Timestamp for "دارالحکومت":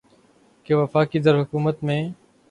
1.19-1.83